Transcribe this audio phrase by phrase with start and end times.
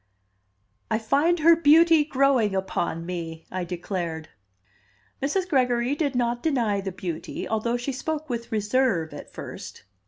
[0.89, 4.29] "I find her beauty growing upon me?" I declared.
[5.21, 5.47] Mrs.
[5.47, 9.83] Gregory did not deny the beauty, although she spoke with reserve at first.